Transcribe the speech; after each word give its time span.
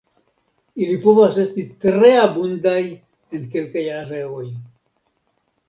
Ili 0.85 0.95
povas 1.03 1.37
esti 1.43 1.65
tre 1.85 2.09
abundaj 2.23 2.81
en 3.39 3.47
kelkaj 3.55 3.87
areoj. 4.01 4.51